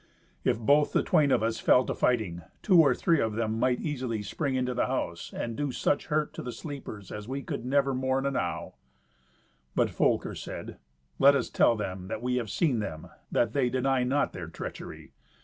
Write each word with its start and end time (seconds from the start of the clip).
If 0.43 0.57
both 0.59 0.93
the 0.93 1.03
twain 1.03 1.29
of 1.31 1.43
us 1.43 1.59
fell 1.59 1.85
to 1.85 1.93
fighting, 1.93 2.41
two 2.63 2.81
or 2.81 2.95
three 2.95 3.19
of 3.21 3.33
them 3.35 3.59
might 3.59 3.81
easily 3.81 4.23
spring 4.23 4.55
into 4.55 4.73
the 4.73 4.87
house, 4.87 5.31
and 5.31 5.55
do 5.55 5.71
such 5.71 6.07
hurt 6.07 6.33
to 6.33 6.41
the 6.41 6.51
sleepers 6.51 7.11
as 7.11 7.27
we 7.27 7.43
could 7.43 7.67
never 7.67 7.93
mourn 7.93 8.25
enow." 8.25 8.73
But 9.75 9.91
Folker 9.91 10.33
said, 10.33 10.79
"Let 11.19 11.35
us 11.35 11.51
tell 11.51 11.75
them 11.75 12.07
that 12.07 12.23
we 12.23 12.37
have 12.37 12.49
seen 12.49 12.79
them, 12.79 13.09
that 13.31 13.53
they 13.53 13.69
deny 13.69 14.01
not 14.03 14.33
their 14.33 14.47
treachery." 14.47 15.11